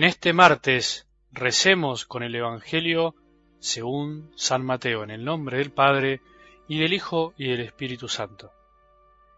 En 0.00 0.04
este 0.04 0.32
martes 0.32 1.06
recemos 1.30 2.06
con 2.06 2.22
el 2.22 2.34
Evangelio 2.34 3.16
según 3.58 4.32
San 4.34 4.64
Mateo, 4.64 5.04
en 5.04 5.10
el 5.10 5.26
nombre 5.26 5.58
del 5.58 5.72
Padre, 5.72 6.22
y 6.66 6.80
del 6.80 6.94
Hijo, 6.94 7.34
y 7.36 7.50
del 7.50 7.60
Espíritu 7.60 8.08
Santo. 8.08 8.50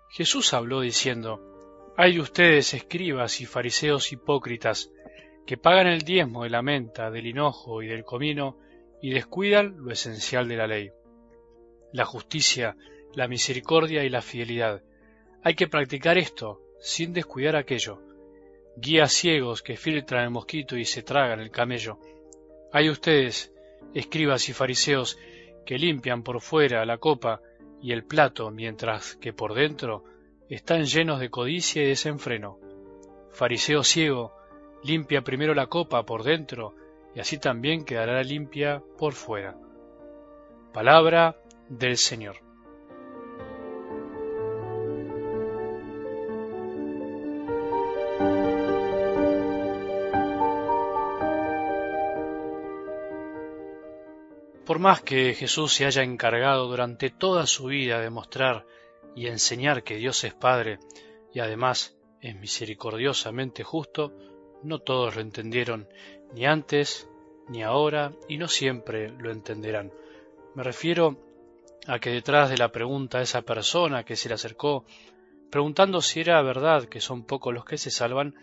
Jesús 0.08 0.54
habló 0.54 0.80
diciendo, 0.80 1.40
Hay 1.96 2.14
de 2.14 2.20
ustedes, 2.20 2.74
escribas 2.74 3.40
y 3.40 3.46
fariseos 3.46 4.12
hipócritas, 4.12 4.92
que 5.48 5.56
pagan 5.56 5.88
el 5.88 6.02
diezmo 6.02 6.44
de 6.44 6.50
la 6.50 6.62
menta, 6.62 7.10
del 7.10 7.26
hinojo 7.26 7.82
y 7.82 7.88
del 7.88 8.04
comino, 8.04 8.56
y 9.02 9.10
descuidan 9.10 9.78
lo 9.78 9.90
esencial 9.90 10.46
de 10.46 10.56
la 10.56 10.68
ley. 10.68 10.92
La 11.92 12.04
justicia, 12.04 12.76
la 13.16 13.26
misericordia 13.26 14.04
y 14.04 14.10
la 14.10 14.22
fidelidad. 14.22 14.80
Hay 15.42 15.56
que 15.56 15.66
practicar 15.66 16.18
esto, 16.18 16.60
sin 16.78 17.12
descuidar 17.12 17.56
aquello 17.56 18.11
guías 18.76 19.12
ciegos 19.12 19.62
que 19.62 19.76
filtran 19.76 20.24
el 20.24 20.30
mosquito 20.30 20.76
y 20.76 20.84
se 20.84 21.02
tragan 21.02 21.40
el 21.40 21.50
camello. 21.50 21.98
Hay 22.72 22.88
ustedes, 22.88 23.52
escribas 23.94 24.48
y 24.48 24.52
fariseos, 24.52 25.18
que 25.64 25.78
limpian 25.78 26.22
por 26.22 26.40
fuera 26.40 26.84
la 26.84 26.98
copa 26.98 27.40
y 27.80 27.92
el 27.92 28.04
plato, 28.04 28.50
mientras 28.50 29.16
que 29.16 29.32
por 29.32 29.54
dentro 29.54 30.04
están 30.48 30.84
llenos 30.84 31.20
de 31.20 31.30
codicia 31.30 31.82
y 31.82 31.86
desenfreno. 31.86 32.58
Fariseo 33.30 33.82
ciego, 33.82 34.32
limpia 34.84 35.22
primero 35.22 35.54
la 35.54 35.66
copa 35.66 36.04
por 36.04 36.22
dentro, 36.22 36.74
y 37.14 37.20
así 37.20 37.38
también 37.38 37.84
quedará 37.84 38.22
limpia 38.22 38.82
por 38.98 39.12
fuera. 39.12 39.56
Palabra 40.72 41.36
del 41.68 41.96
Señor. 41.96 42.51
Por 54.64 54.78
más 54.78 55.02
que 55.02 55.34
Jesús 55.34 55.74
se 55.74 55.86
haya 55.86 56.02
encargado 56.02 56.68
durante 56.68 57.10
toda 57.10 57.46
su 57.46 57.66
vida 57.66 58.00
de 58.00 58.10
mostrar 58.10 58.64
y 59.16 59.26
enseñar 59.26 59.82
que 59.82 59.96
Dios 59.96 60.22
es 60.22 60.34
Padre 60.34 60.78
y 61.34 61.40
además 61.40 61.96
es 62.20 62.36
misericordiosamente 62.36 63.64
justo, 63.64 64.12
no 64.62 64.78
todos 64.78 65.16
lo 65.16 65.20
entendieron, 65.20 65.88
ni 66.32 66.46
antes, 66.46 67.08
ni 67.48 67.64
ahora, 67.64 68.12
y 68.28 68.36
no 68.38 68.46
siempre 68.46 69.10
lo 69.10 69.32
entenderán. 69.32 69.92
Me 70.54 70.62
refiero 70.62 71.18
a 71.88 71.98
que 71.98 72.10
detrás 72.10 72.48
de 72.48 72.58
la 72.58 72.70
pregunta 72.70 73.18
a 73.18 73.22
esa 73.22 73.42
persona 73.42 74.04
que 74.04 74.14
se 74.14 74.28
le 74.28 74.36
acercó, 74.36 74.84
preguntando 75.50 76.00
si 76.00 76.20
era 76.20 76.40
verdad 76.42 76.84
que 76.84 77.00
son 77.00 77.24
pocos 77.24 77.52
los 77.52 77.64
que 77.64 77.78
se 77.78 77.90
salvan, 77.90 78.36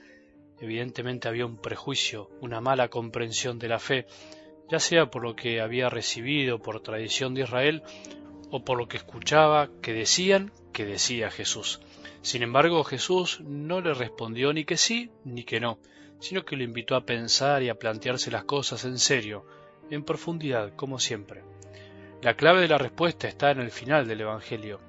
evidentemente 0.59 1.29
había 1.29 1.45
un 1.45 1.61
prejuicio, 1.61 2.29
una 2.41 2.59
mala 2.59 2.89
comprensión 2.89 3.57
de 3.57 3.69
la 3.69 3.79
fe, 3.79 4.05
ya 4.69 4.79
sea 4.79 5.09
por 5.09 5.23
lo 5.23 5.35
que 5.35 5.61
había 5.61 5.89
recibido 5.89 6.59
por 6.59 6.81
tradición 6.81 7.33
de 7.33 7.41
Israel 7.41 7.83
o 8.51 8.63
por 8.63 8.77
lo 8.77 8.87
que 8.87 8.97
escuchaba 8.97 9.69
que 9.81 9.93
decían 9.93 10.51
que 10.73 10.85
decía 10.85 11.31
Jesús. 11.31 11.81
Sin 12.21 12.43
embargo, 12.43 12.83
Jesús 12.83 13.41
no 13.41 13.81
le 13.81 13.93
respondió 13.93 14.53
ni 14.53 14.65
que 14.65 14.77
sí 14.77 15.11
ni 15.23 15.43
que 15.43 15.59
no, 15.59 15.79
sino 16.19 16.45
que 16.45 16.55
lo 16.55 16.63
invitó 16.63 16.95
a 16.95 17.05
pensar 17.05 17.63
y 17.63 17.69
a 17.69 17.75
plantearse 17.75 18.31
las 18.31 18.43
cosas 18.43 18.85
en 18.85 18.97
serio, 18.97 19.45
en 19.89 20.03
profundidad, 20.03 20.75
como 20.75 20.99
siempre. 20.99 21.43
La 22.21 22.35
clave 22.35 22.61
de 22.61 22.67
la 22.67 22.77
respuesta 22.77 23.27
está 23.27 23.51
en 23.51 23.61
el 23.61 23.71
final 23.71 24.07
del 24.07 24.21
Evangelio. 24.21 24.79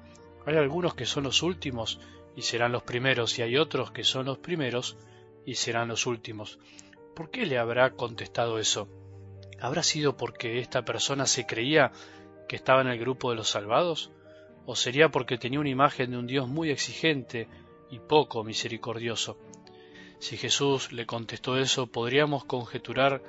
Hay 0.45 0.57
algunos 0.57 0.93
que 0.93 1.05
son 1.05 1.23
los 1.23 1.41
últimos 1.43 1.99
y 2.35 2.41
serán 2.41 2.71
los 2.71 2.83
primeros, 2.83 3.37
y 3.39 3.41
hay 3.41 3.57
otros 3.57 3.91
que 3.91 4.03
son 4.03 4.25
los 4.25 4.37
primeros 4.37 4.97
y 5.45 5.55
serán 5.55 5.87
los 5.87 6.05
últimos. 6.05 6.59
¿Por 7.15 7.29
qué 7.29 7.45
le 7.45 7.57
habrá 7.57 7.91
contestado 7.91 8.59
eso? 8.59 8.89
¿Habrá 9.61 9.83
sido 9.83 10.17
porque 10.17 10.59
esta 10.59 10.83
persona 10.83 11.27
se 11.27 11.45
creía 11.45 11.91
que 12.49 12.55
estaba 12.55 12.81
en 12.81 12.87
el 12.87 12.99
grupo 12.99 13.29
de 13.29 13.35
los 13.35 13.49
salvados? 13.49 14.11
¿O 14.65 14.75
sería 14.75 15.09
porque 15.09 15.37
tenía 15.37 15.59
una 15.59 15.69
imagen 15.69 16.11
de 16.11 16.17
un 16.17 16.25
Dios 16.25 16.47
muy 16.47 16.71
exigente 16.71 17.47
y 17.91 17.99
poco 17.99 18.43
misericordioso? 18.43 19.37
Si 20.17 20.35
Jesús 20.35 20.91
le 20.91 21.05
contestó 21.05 21.57
eso, 21.57 21.87
podríamos 21.87 22.43
conjeturar 22.45 23.21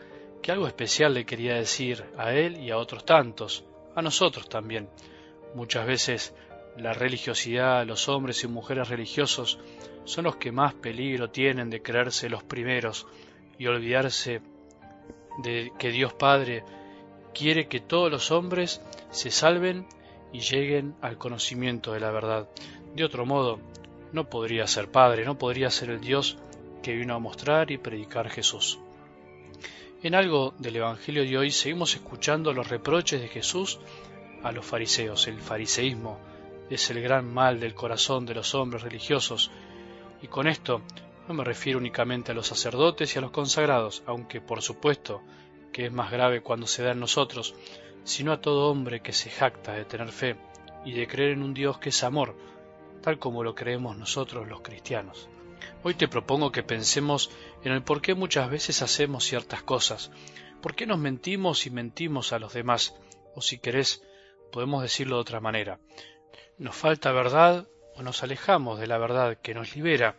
que 0.43 0.53
algo 0.53 0.66
especial 0.66 1.15
le 1.15 1.26
quería 1.26 1.54
decir 1.54 2.04
a 2.16 2.32
él 2.32 2.59
y 2.59 2.70
a 2.70 2.78
otros 2.78 3.04
tantos, 3.04 3.64
a 3.94 4.00
nosotros 4.00 4.49
también. 4.49 4.88
Muchas 5.54 5.87
veces 5.87 6.34
la 6.78 6.94
religiosidad, 6.94 7.87
los 7.87 8.09
hombres 8.09 8.43
y 8.43 8.49
mujeres 8.49 8.88
religiosos 8.88 9.59
son 10.04 10.25
los 10.25 10.37
que 10.37 10.50
más 10.50 10.72
peligro 10.75 11.31
tienen 11.31 11.69
de 11.69 11.82
creerse 11.82 12.31
los 12.31 12.43
primeros 12.43 13.06
y 13.59 13.66
olvidarse 13.66 14.41
de 15.38 15.72
que 15.78 15.91
Dios 15.91 16.12
Padre 16.12 16.65
quiere 17.34 17.69
que 17.69 17.81
todos 17.81 18.10
los 18.10 18.31
hombres 18.31 18.81
se 19.10 19.31
salven 19.31 19.87
y 20.32 20.41
lleguen 20.41 20.94
al 21.00 21.19
conocimiento 21.19 21.93
de 21.93 22.00
la 22.00 22.10
verdad. 22.10 22.48
De 22.94 23.04
otro 23.04 23.26
modo, 23.26 23.59
no 24.12 24.28
podría 24.28 24.66
ser 24.66 24.91
Padre, 24.91 25.25
no 25.25 25.38
podría 25.38 25.70
ser 25.70 25.91
el 25.91 26.00
Dios 26.00 26.38
que 26.82 26.94
vino 26.94 27.15
a 27.15 27.19
mostrar 27.19 27.70
y 27.70 27.78
predicar 27.78 28.28
Jesús. 28.28 28.78
En 30.03 30.15
algo 30.15 30.53
del 30.59 30.76
Evangelio 30.76 31.22
de 31.22 31.38
hoy 31.38 31.50
seguimos 31.50 31.94
escuchando 31.94 32.53
los 32.53 32.69
reproches 32.69 33.20
de 33.20 33.28
Jesús 33.28 33.78
a 34.43 34.50
los 34.50 34.66
fariseos. 34.66 35.28
El 35.28 35.41
fariseísmo 35.41 36.19
es 36.69 36.91
el 36.91 37.00
gran 37.00 37.32
mal 37.32 37.60
del 37.60 37.75
corazón 37.75 38.26
de 38.26 38.34
los 38.34 38.54
hombres 38.54 38.82
religiosos 38.82 39.50
y 40.20 40.26
con 40.26 40.49
esto 40.49 40.82
no 41.28 41.34
me 41.34 41.44
refiero 41.44 41.78
únicamente 41.78 42.32
a 42.32 42.34
los 42.34 42.46
sacerdotes 42.46 43.14
y 43.14 43.18
a 43.18 43.22
los 43.22 43.30
consagrados, 43.30 44.02
aunque 44.06 44.40
por 44.40 44.62
supuesto 44.62 45.22
que 45.72 45.86
es 45.86 45.92
más 45.92 46.10
grave 46.10 46.42
cuando 46.42 46.66
se 46.66 46.82
da 46.82 46.92
en 46.92 47.00
nosotros, 47.00 47.54
sino 48.04 48.32
a 48.32 48.40
todo 48.40 48.70
hombre 48.70 49.00
que 49.00 49.12
se 49.12 49.30
jacta 49.30 49.72
de 49.72 49.84
tener 49.84 50.10
fe 50.10 50.36
y 50.84 50.92
de 50.92 51.06
creer 51.06 51.32
en 51.32 51.42
un 51.42 51.54
Dios 51.54 51.78
que 51.78 51.90
es 51.90 52.02
amor, 52.04 52.36
tal 53.00 53.18
como 53.18 53.44
lo 53.44 53.54
creemos 53.54 53.96
nosotros 53.96 54.48
los 54.48 54.60
cristianos. 54.60 55.28
Hoy 55.84 55.94
te 55.94 56.08
propongo 56.08 56.52
que 56.52 56.62
pensemos 56.62 57.30
en 57.64 57.72
el 57.72 57.82
por 57.82 58.02
qué 58.02 58.14
muchas 58.14 58.50
veces 58.50 58.82
hacemos 58.82 59.24
ciertas 59.24 59.62
cosas, 59.62 60.10
por 60.60 60.74
qué 60.74 60.86
nos 60.86 60.98
mentimos 60.98 61.66
y 61.66 61.70
mentimos 61.70 62.32
a 62.32 62.38
los 62.38 62.52
demás, 62.52 62.94
o 63.34 63.40
si 63.40 63.58
querés, 63.58 64.02
podemos 64.50 64.82
decirlo 64.82 65.16
de 65.16 65.22
otra 65.22 65.40
manera. 65.40 65.80
Nos 66.58 66.76
falta 66.76 67.12
verdad 67.12 67.68
o 67.96 68.02
nos 68.02 68.22
alejamos 68.22 68.78
de 68.78 68.86
la 68.86 68.98
verdad 68.98 69.38
que 69.40 69.54
nos 69.54 69.74
libera, 69.74 70.16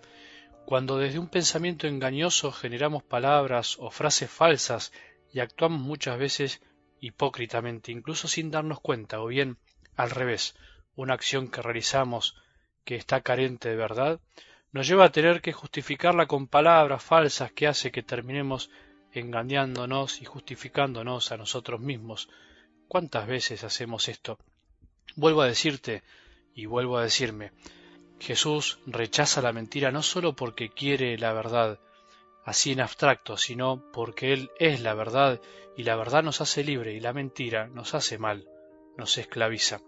cuando 0.66 0.98
desde 0.98 1.20
un 1.20 1.28
pensamiento 1.28 1.88
engañoso 1.88 2.52
generamos 2.52 3.04
palabras 3.04 3.78
o 3.80 3.92
frases 3.92 4.30
falsas 4.30 4.92
y 5.32 5.40
actuamos 5.40 5.82
muchas 5.82 6.18
veces 6.18 6.62
hipócritamente, 7.00 7.92
incluso 7.92 8.28
sin 8.28 8.50
darnos 8.50 8.80
cuenta, 8.80 9.20
o 9.22 9.28
bien 9.28 9.58
al 9.96 10.10
revés, 10.10 10.56
una 10.96 11.14
acción 11.14 11.50
que 11.50 11.62
realizamos 11.62 12.36
que 12.86 12.96
está 12.96 13.22
carente 13.22 13.70
de 13.70 13.76
verdad, 13.76 14.20
nos 14.72 14.88
lleva 14.88 15.06
a 15.06 15.12
tener 15.12 15.42
que 15.42 15.54
justificarla 15.54 16.28
con 16.28 16.48
palabras 16.48 17.04
falsas 17.04 17.52
que 17.52 17.68
hace 17.68 17.92
que 17.92 18.04
terminemos 18.04 18.70
engañándonos 19.12 20.22
y 20.22 20.26
justificándonos 20.26 21.32
a 21.32 21.38
nosotros 21.38 21.80
mismos. 21.80 22.30
¿Cuántas 22.88 23.28
veces 23.28 23.64
hacemos 23.64 24.08
esto? 24.08 24.40
Vuelvo 25.16 25.42
a 25.42 25.48
decirte 25.48 26.04
y 26.56 26.66
vuelvo 26.66 26.98
a 26.98 27.04
decirme, 27.04 27.52
Jesús 28.24 28.80
rechaza 28.86 29.42
la 29.42 29.52
mentira 29.52 29.92
no 29.92 30.02
sólo 30.02 30.34
porque 30.34 30.70
quiere 30.70 31.18
la 31.18 31.34
verdad, 31.34 31.80
así 32.46 32.72
en 32.72 32.80
abstracto, 32.80 33.36
sino 33.36 33.92
porque 33.92 34.32
Él 34.32 34.50
es 34.60 34.80
la 34.80 34.94
verdad 34.94 35.42
y 35.76 35.84
la 35.84 35.98
verdad 35.98 36.24
nos 36.24 36.40
hace 36.40 36.64
libre 36.64 36.94
y 36.94 37.02
la 37.02 37.12
mentira 37.12 37.68
nos 37.68 37.94
hace 37.94 38.18
mal, 38.18 38.48
nos 38.98 39.18
esclaviza. 39.18 39.82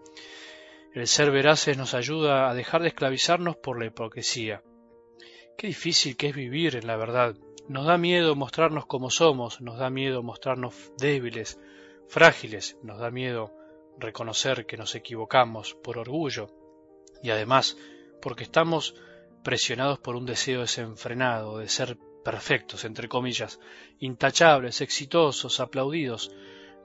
El 0.93 1.07
ser 1.07 1.31
veraces 1.31 1.77
nos 1.77 1.93
ayuda 1.93 2.49
a 2.49 2.53
dejar 2.53 2.81
de 2.81 2.89
esclavizarnos 2.89 3.55
por 3.55 3.79
la 3.79 3.85
hipocresía. 3.85 4.61
Qué 5.57 5.67
difícil 5.67 6.17
que 6.17 6.27
es 6.27 6.35
vivir 6.35 6.75
en 6.75 6.87
la 6.87 6.97
verdad. 6.97 7.35
Nos 7.69 7.85
da 7.85 7.97
miedo 7.97 8.35
mostrarnos 8.35 8.85
como 8.85 9.11
somos, 9.11 9.61
nos 9.61 9.77
da 9.77 9.89
miedo 9.89 10.23
mostrarnos 10.23 10.91
débiles, 10.97 11.57
frágiles, 12.09 12.77
nos 12.83 12.99
da 12.99 13.11
miedo 13.11 13.53
reconocer 13.97 14.65
que 14.65 14.75
nos 14.75 14.93
equivocamos 14.93 15.73
por 15.75 15.97
orgullo 15.97 16.49
y 17.23 17.29
además 17.29 17.77
porque 18.25 18.45
estamos 18.45 18.95
presionados 19.43 19.99
por 19.99 20.15
un 20.15 20.25
deseo 20.25 20.61
desenfrenado 20.61 21.59
de 21.59 21.69
ser 21.69 21.95
perfectos, 22.23 22.83
entre 22.83 23.07
comillas, 23.07 23.59
intachables, 23.99 24.81
exitosos, 24.81 25.59
aplaudidos. 25.59 26.31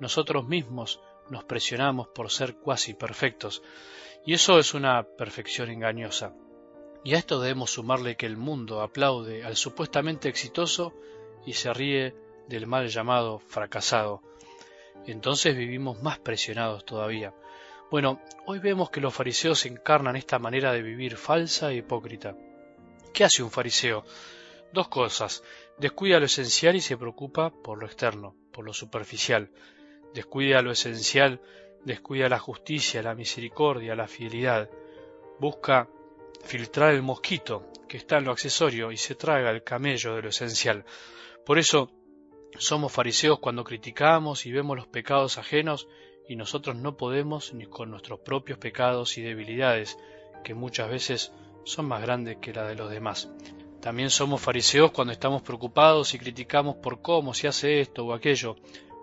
Nosotros 0.00 0.46
mismos 0.46 1.00
nos 1.30 1.44
presionamos 1.44 2.08
por 2.08 2.30
ser 2.30 2.56
cuasi 2.56 2.92
perfectos, 2.92 3.62
y 4.26 4.34
eso 4.34 4.58
es 4.58 4.74
una 4.74 5.02
perfección 5.02 5.70
engañosa. 5.70 6.34
Y 7.04 7.14
a 7.14 7.16
esto 7.16 7.40
debemos 7.40 7.70
sumarle 7.70 8.18
que 8.18 8.26
el 8.26 8.36
mundo 8.36 8.82
aplaude 8.82 9.42
al 9.42 9.56
supuestamente 9.56 10.28
exitoso 10.28 10.92
y 11.46 11.54
se 11.54 11.72
ríe 11.72 12.14
del 12.48 12.66
mal 12.66 12.88
llamado 12.88 13.38
fracasado. 13.38 14.20
Entonces 15.06 15.56
vivimos 15.56 16.02
más 16.02 16.18
presionados 16.18 16.84
todavía. 16.84 17.32
Bueno, 17.90 18.20
hoy 18.46 18.60
vemos 18.60 18.88
que 18.88 19.00
los 19.00 19.12
fariseos 19.12 19.66
encarnan 19.66 20.14
esta 20.14 20.38
manera 20.38 20.72
de 20.72 20.80
vivir 20.80 21.16
falsa 21.16 21.72
e 21.72 21.78
hipócrita. 21.78 22.36
¿Qué 23.12 23.24
hace 23.24 23.42
un 23.42 23.50
fariseo? 23.50 24.04
Dos 24.72 24.86
cosas. 24.86 25.42
Descuida 25.76 26.20
lo 26.20 26.26
esencial 26.26 26.76
y 26.76 26.80
se 26.80 26.96
preocupa 26.96 27.50
por 27.50 27.80
lo 27.80 27.86
externo, 27.86 28.36
por 28.52 28.64
lo 28.64 28.72
superficial. 28.72 29.50
Descuida 30.14 30.62
lo 30.62 30.70
esencial, 30.70 31.40
descuida 31.84 32.28
la 32.28 32.38
justicia, 32.38 33.02
la 33.02 33.16
misericordia, 33.16 33.96
la 33.96 34.06
fidelidad. 34.06 34.70
Busca 35.40 35.88
filtrar 36.44 36.94
el 36.94 37.02
mosquito 37.02 37.72
que 37.88 37.96
está 37.96 38.18
en 38.18 38.26
lo 38.26 38.30
accesorio 38.30 38.92
y 38.92 38.96
se 38.98 39.16
traga 39.16 39.50
el 39.50 39.64
camello 39.64 40.14
de 40.14 40.22
lo 40.22 40.28
esencial. 40.28 40.84
Por 41.44 41.58
eso 41.58 41.90
somos 42.56 42.92
fariseos 42.92 43.40
cuando 43.40 43.64
criticamos 43.64 44.46
y 44.46 44.52
vemos 44.52 44.76
los 44.76 44.86
pecados 44.86 45.38
ajenos 45.38 45.88
y 46.30 46.36
nosotros 46.36 46.76
no 46.76 46.96
podemos 46.96 47.52
ni 47.54 47.66
con 47.66 47.90
nuestros 47.90 48.20
propios 48.20 48.56
pecados 48.56 49.18
y 49.18 49.20
debilidades, 49.20 49.98
que 50.44 50.54
muchas 50.54 50.88
veces 50.88 51.32
son 51.64 51.88
más 51.88 52.02
grandes 52.02 52.36
que 52.36 52.52
la 52.52 52.68
de 52.68 52.76
los 52.76 52.88
demás. 52.88 53.28
También 53.80 54.10
somos 54.10 54.40
fariseos 54.40 54.92
cuando 54.92 55.12
estamos 55.12 55.42
preocupados 55.42 56.14
y 56.14 56.20
criticamos 56.20 56.76
por 56.76 57.02
cómo 57.02 57.34
se 57.34 57.48
hace 57.48 57.80
esto 57.80 58.06
o 58.06 58.12
aquello, 58.14 58.54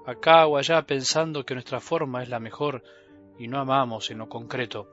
acá 0.05 0.47
o 0.47 0.55
allá 0.55 0.81
pensando 0.83 1.45
que 1.45 1.53
nuestra 1.53 1.81
forma 1.81 2.23
es 2.23 2.29
la 2.29 2.39
mejor 2.39 2.81
y 3.37 3.49
no 3.49 3.59
amamos 3.59 4.09
en 4.09 4.19
lo 4.19 4.29
concreto, 4.29 4.87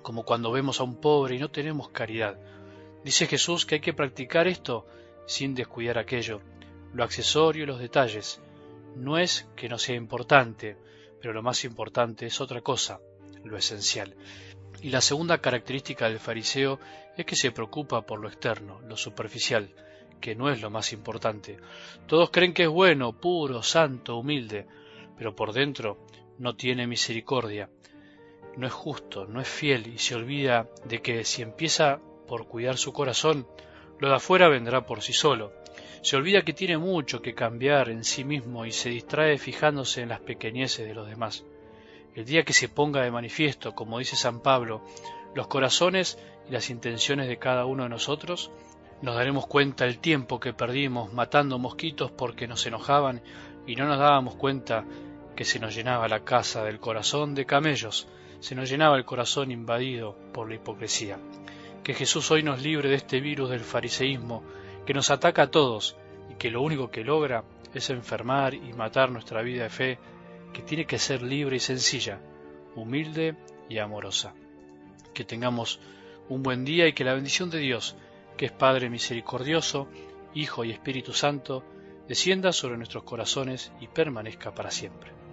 como 0.00 0.24
cuando 0.24 0.50
vemos 0.50 0.80
a 0.80 0.84
un 0.84 0.98
pobre 0.98 1.36
y 1.36 1.38
no 1.38 1.50
tenemos 1.50 1.90
caridad. 1.90 2.40
Dice 3.04 3.26
Jesús 3.26 3.66
que 3.66 3.74
hay 3.74 3.80
que 3.82 3.92
practicar 3.92 4.48
esto 4.48 4.86
sin 5.26 5.54
descuidar 5.54 5.98
aquello, 5.98 6.40
lo 6.94 7.04
accesorio 7.04 7.64
y 7.64 7.66
los 7.66 7.80
detalles. 7.80 8.40
No 8.94 9.18
es 9.18 9.46
que 9.56 9.68
no 9.68 9.76
sea 9.76 9.94
importante, 9.94 10.78
pero 11.20 11.32
lo 11.32 11.42
más 11.42 11.64
importante 11.64 12.26
es 12.26 12.40
otra 12.40 12.60
cosa, 12.60 13.00
lo 13.44 13.56
esencial. 13.56 14.14
Y 14.82 14.90
la 14.90 15.00
segunda 15.00 15.38
característica 15.38 16.08
del 16.08 16.18
fariseo 16.18 16.78
es 17.16 17.24
que 17.24 17.36
se 17.36 17.52
preocupa 17.52 18.02
por 18.02 18.20
lo 18.20 18.28
externo, 18.28 18.80
lo 18.82 18.96
superficial, 18.96 19.74
que 20.20 20.34
no 20.34 20.50
es 20.50 20.60
lo 20.60 20.70
más 20.70 20.92
importante. 20.92 21.58
Todos 22.06 22.30
creen 22.30 22.52
que 22.52 22.64
es 22.64 22.68
bueno, 22.68 23.18
puro, 23.18 23.62
santo, 23.62 24.16
humilde, 24.16 24.66
pero 25.16 25.34
por 25.34 25.52
dentro 25.52 26.06
no 26.38 26.56
tiene 26.56 26.86
misericordia, 26.86 27.70
no 28.56 28.66
es 28.66 28.72
justo, 28.72 29.26
no 29.26 29.40
es 29.40 29.48
fiel 29.48 29.86
y 29.86 29.98
se 29.98 30.14
olvida 30.14 30.68
de 30.84 31.00
que 31.02 31.24
si 31.24 31.42
empieza 31.42 32.00
por 32.26 32.46
cuidar 32.46 32.76
su 32.76 32.92
corazón, 32.92 33.46
lo 33.98 34.08
de 34.08 34.16
afuera 34.16 34.48
vendrá 34.48 34.84
por 34.86 35.02
sí 35.02 35.12
solo. 35.12 35.52
Se 36.02 36.16
olvida 36.16 36.42
que 36.42 36.52
tiene 36.52 36.78
mucho 36.78 37.20
que 37.20 37.34
cambiar 37.34 37.88
en 37.88 38.04
sí 38.04 38.24
mismo 38.24 38.64
y 38.64 38.72
se 38.72 38.90
distrae 38.90 39.38
fijándose 39.38 40.02
en 40.02 40.08
las 40.08 40.20
pequeñeces 40.20 40.86
de 40.86 40.94
los 40.94 41.08
demás. 41.08 41.44
El 42.14 42.24
día 42.24 42.44
que 42.44 42.52
se 42.52 42.68
ponga 42.68 43.02
de 43.02 43.10
manifiesto, 43.10 43.74
como 43.74 43.98
dice 43.98 44.16
San 44.16 44.40
Pablo, 44.40 44.82
los 45.34 45.48
corazones 45.48 46.18
y 46.48 46.52
las 46.52 46.70
intenciones 46.70 47.28
de 47.28 47.38
cada 47.38 47.66
uno 47.66 47.82
de 47.82 47.90
nosotros, 47.90 48.50
nos 49.02 49.14
daremos 49.14 49.46
cuenta 49.46 49.84
el 49.84 49.98
tiempo 49.98 50.40
que 50.40 50.54
perdimos 50.54 51.12
matando 51.12 51.58
mosquitos 51.58 52.10
porque 52.10 52.48
nos 52.48 52.64
enojaban 52.66 53.22
y 53.66 53.76
no 53.76 53.86
nos 53.86 53.98
dábamos 53.98 54.36
cuenta 54.36 54.84
que 55.34 55.44
se 55.44 55.58
nos 55.58 55.74
llenaba 55.74 56.08
la 56.08 56.24
casa 56.24 56.64
del 56.64 56.80
corazón 56.80 57.34
de 57.34 57.44
camellos, 57.44 58.08
se 58.40 58.54
nos 58.54 58.70
llenaba 58.70 58.96
el 58.96 59.04
corazón 59.04 59.50
invadido 59.50 60.16
por 60.32 60.48
la 60.48 60.54
hipocresía. 60.54 61.18
Que 61.84 61.94
Jesús 61.94 62.30
hoy 62.30 62.42
nos 62.42 62.62
libre 62.62 62.88
de 62.88 62.96
este 62.96 63.20
virus 63.20 63.50
del 63.50 63.60
fariseísmo 63.60 64.42
que 64.86 64.94
nos 64.94 65.10
ataca 65.10 65.42
a 65.42 65.50
todos 65.50 65.96
y 66.30 66.34
que 66.36 66.50
lo 66.50 66.62
único 66.62 66.90
que 66.90 67.04
logra 67.04 67.44
es 67.74 67.90
enfermar 67.90 68.54
y 68.54 68.72
matar 68.72 69.10
nuestra 69.10 69.42
vida 69.42 69.64
de 69.64 69.70
fe 69.70 69.98
que 70.54 70.62
tiene 70.62 70.86
que 70.86 70.98
ser 70.98 71.22
libre 71.22 71.56
y 71.56 71.60
sencilla, 71.60 72.20
humilde 72.74 73.36
y 73.68 73.78
amorosa. 73.78 74.32
Que 75.12 75.24
tengamos 75.24 75.80
un 76.28 76.42
buen 76.42 76.64
día 76.64 76.86
y 76.86 76.92
que 76.92 77.04
la 77.04 77.14
bendición 77.14 77.50
de 77.50 77.58
Dios, 77.58 77.96
que 78.36 78.46
es 78.46 78.52
Padre 78.52 78.88
misericordioso, 78.88 79.88
Hijo 80.34 80.64
y 80.64 80.70
Espíritu 80.70 81.12
Santo, 81.12 81.64
descienda 82.08 82.52
sobre 82.52 82.76
nuestros 82.76 83.02
corazones 83.02 83.72
y 83.80 83.88
permanezca 83.88 84.54
para 84.54 84.70
siempre. 84.70 85.25